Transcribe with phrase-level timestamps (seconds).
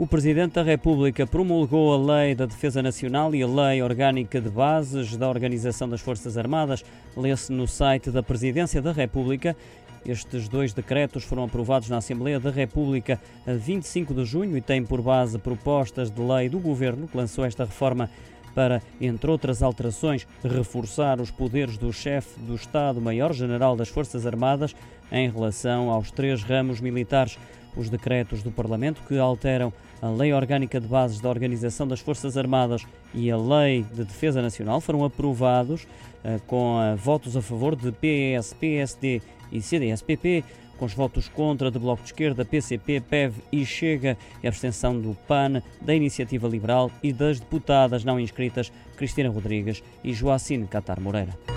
[0.00, 4.48] O Presidente da República promulgou a Lei da Defesa Nacional e a Lei Orgânica de
[4.48, 6.82] Bases da Organização das Forças Armadas.
[7.14, 9.54] Lê-se no site da Presidência da República.
[10.06, 14.82] Estes dois decretos foram aprovados na Assembleia da República a 25 de junho e têm
[14.82, 18.08] por base propostas de lei do Governo que lançou esta reforma
[18.54, 24.74] para, entre outras alterações, reforçar os poderes do chefe do Estado-Maior-General das Forças Armadas
[25.12, 27.38] em relação aos três ramos militares
[27.76, 29.72] os decretos do Parlamento que alteram
[30.02, 34.40] a Lei Orgânica de Bases da Organização das Forças Armadas e a Lei de Defesa
[34.40, 35.82] Nacional foram aprovados
[36.24, 39.20] uh, com uh, votos a favor de PS, PSD
[39.52, 40.44] e CDS-PP,
[40.78, 44.98] com os votos contra de Bloco de Esquerda, PCP, PEV e Chega e a abstenção
[44.98, 50.98] do PAN, da Iniciativa Liberal e das deputadas não inscritas Cristina Rodrigues e Joacine Catar
[50.98, 51.49] Moreira.